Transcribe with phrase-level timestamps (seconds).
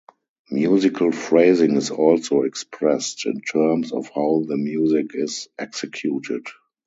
[0.49, 6.47] Musical phrasing is also expressed in terms of how the music is executed.